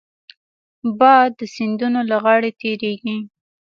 [0.99, 3.17] باد د سیندونو له غاړې تېرېږي